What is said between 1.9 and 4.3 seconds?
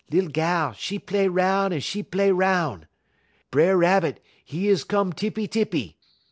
play 'roun'. B'er Rabbit,